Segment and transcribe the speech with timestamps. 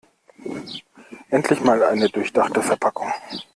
[1.29, 3.13] Endlich mal eine durchdachte Verpackung.